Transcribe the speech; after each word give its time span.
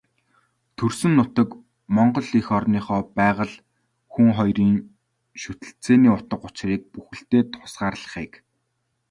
Төрсөн 0.77 1.13
нутаг, 1.19 1.49
Монгол 1.95 2.29
эх 2.39 2.47
орныхоо 2.57 3.01
байгаль, 3.19 3.55
хүн 4.13 4.27
хоёрын 4.37 4.73
шүтэлцээний 5.41 6.11
утга 6.15 6.35
учрыг 6.47 6.81
бүтээлдээ 6.93 7.41
тусгахыг 7.51 7.99
хичээдэг. 8.03 8.33